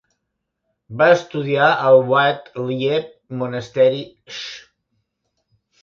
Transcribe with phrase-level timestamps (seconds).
[1.01, 4.05] Va estudiar al Wat Liep Monastery
[4.37, 4.69] Sch.